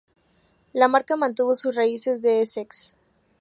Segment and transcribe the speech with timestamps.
[0.73, 2.95] La marca mantuvo sus raíces de Essex.